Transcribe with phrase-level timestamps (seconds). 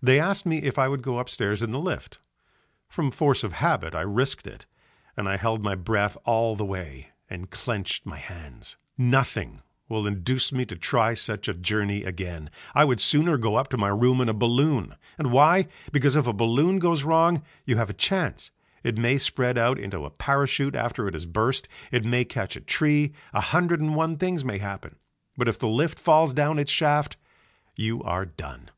[0.00, 2.20] They asked me if I would go upstairs in the lift,
[2.88, 4.66] from force of habit I risked it,
[5.16, 8.76] and I held my breath all the way and clenched my hands.
[8.96, 12.50] Nothing will induce me to try such a journey again.
[12.72, 14.94] I would sooner go up to my room in a balloon.
[15.18, 15.66] And why?
[15.90, 18.52] Because if a balloon goes wrong you have a chance,
[18.84, 22.62] it may spread out into a parachute after it has burst, it may catch in
[22.62, 25.00] a tree, a hundred and one things may happen,
[25.36, 27.16] but if the lift falls down its shaft
[27.74, 28.70] you are done.